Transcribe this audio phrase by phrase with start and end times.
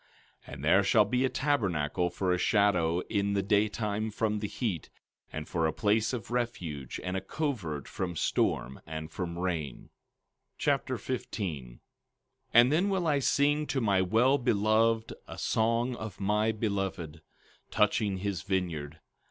[0.47, 4.47] 14:6 And there shall be a tabernacle for a shadow in the daytime from the
[4.47, 4.89] heat,
[5.31, 9.91] and for a place of refuge, and a covert from storm and from rain.
[10.57, 11.79] 2 Nephi Chapter 15 15:1
[12.51, 17.21] And then will I sing to my well beloved a song of my beloved,
[17.69, 19.01] touching his vineyard.